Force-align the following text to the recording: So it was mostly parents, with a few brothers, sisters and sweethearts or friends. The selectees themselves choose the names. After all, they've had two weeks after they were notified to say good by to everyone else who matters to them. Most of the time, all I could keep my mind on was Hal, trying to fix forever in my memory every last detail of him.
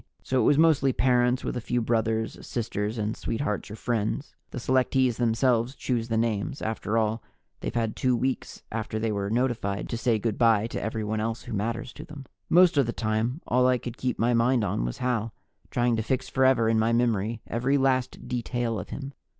So 0.23 0.41
it 0.41 0.45
was 0.45 0.57
mostly 0.57 0.93
parents, 0.93 1.43
with 1.43 1.55
a 1.55 1.61
few 1.61 1.79
brothers, 1.79 2.35
sisters 2.41 2.97
and 2.97 3.15
sweethearts 3.15 3.69
or 3.69 3.75
friends. 3.75 4.33
The 4.49 4.57
selectees 4.57 5.17
themselves 5.17 5.75
choose 5.75 6.07
the 6.07 6.17
names. 6.17 6.59
After 6.59 6.97
all, 6.97 7.21
they've 7.59 7.75
had 7.75 7.95
two 7.95 8.15
weeks 8.15 8.63
after 8.71 8.97
they 8.97 9.11
were 9.11 9.29
notified 9.29 9.87
to 9.89 9.97
say 9.97 10.17
good 10.17 10.39
by 10.39 10.65
to 10.65 10.81
everyone 10.81 11.19
else 11.19 11.43
who 11.43 11.53
matters 11.53 11.93
to 11.93 12.03
them. 12.03 12.25
Most 12.49 12.77
of 12.77 12.87
the 12.87 12.93
time, 12.93 13.41
all 13.45 13.67
I 13.67 13.77
could 13.77 13.95
keep 13.95 14.17
my 14.17 14.33
mind 14.33 14.63
on 14.63 14.85
was 14.85 14.97
Hal, 14.97 15.35
trying 15.69 15.95
to 15.97 16.01
fix 16.01 16.27
forever 16.29 16.67
in 16.67 16.79
my 16.79 16.91
memory 16.93 17.43
every 17.45 17.77
last 17.77 18.27
detail 18.27 18.79
of 18.79 18.89
him. 18.89 19.13